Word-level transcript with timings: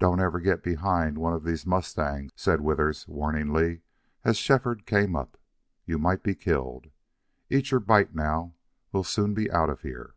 "Don't 0.00 0.18
ever 0.18 0.40
get 0.40 0.64
behind 0.64 1.16
one 1.18 1.32
of 1.32 1.44
these 1.44 1.64
mustangs," 1.68 2.32
said 2.34 2.62
Withers, 2.62 3.06
warningly, 3.06 3.82
as 4.24 4.36
Shefford 4.36 4.86
came 4.86 5.14
up. 5.14 5.36
"You 5.86 6.00
might 6.00 6.24
be 6.24 6.34
killed.... 6.34 6.88
Eat 7.48 7.70
your 7.70 7.78
bite 7.78 8.12
now. 8.12 8.54
We'll 8.90 9.04
soon 9.04 9.34
be 9.34 9.48
out 9.52 9.70
of 9.70 9.82
here." 9.82 10.14